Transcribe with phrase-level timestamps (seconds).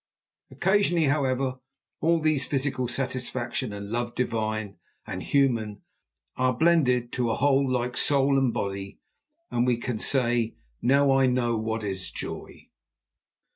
[0.49, 1.59] Occasionally, however,
[1.99, 5.83] all these, physical satisfaction and love divine and human,
[6.35, 8.99] are blended to a whole, like soul and body,
[9.51, 12.69] and we can say, "Now I know what is joy."